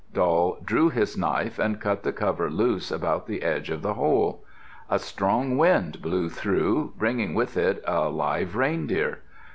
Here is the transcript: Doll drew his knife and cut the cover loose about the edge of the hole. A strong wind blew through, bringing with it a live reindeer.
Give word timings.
Doll 0.11 0.57
drew 0.65 0.89
his 0.89 1.15
knife 1.15 1.59
and 1.59 1.79
cut 1.79 2.01
the 2.01 2.11
cover 2.11 2.49
loose 2.49 2.89
about 2.89 3.27
the 3.27 3.43
edge 3.43 3.69
of 3.69 3.83
the 3.83 3.93
hole. 3.93 4.43
A 4.89 4.97
strong 4.97 5.59
wind 5.59 6.01
blew 6.01 6.27
through, 6.27 6.93
bringing 6.97 7.35
with 7.35 7.55
it 7.55 7.83
a 7.85 8.09
live 8.09 8.55
reindeer. 8.55 9.19